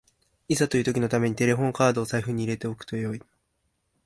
[0.47, 3.21] いざという時のためにテレホンカードを財布に入れておくといい